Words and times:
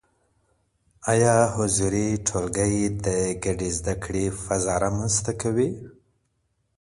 ايا 1.11 1.35
حضوري 1.55 2.07
ټولګي 2.27 2.75
د 3.05 3.07
ګډې 3.43 3.69
زده 3.77 3.93
کړي 4.03 4.25
فضا 4.43 4.75
رامنځته 4.83 5.31
کوي؟ 5.41 5.69